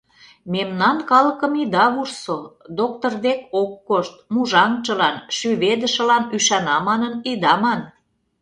[0.53, 2.37] Мемнан калыкым ида вурсо:
[2.79, 7.81] доктыр дек ок кошт, мужаҥчылан, шӱведышылан ӱшана манын ида ман.